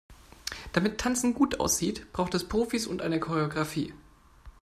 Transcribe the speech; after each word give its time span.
Damit 0.73 0.99
Tanzen 0.99 1.35
gut 1.35 1.59
aussieht, 1.59 2.11
braucht 2.11 2.33
es 2.33 2.47
Profis 2.47 2.87
und 2.87 3.03
eine 3.03 3.19
Choreografie. 3.19 3.93